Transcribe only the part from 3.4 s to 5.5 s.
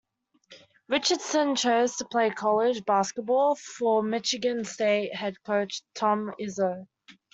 for Michigan State head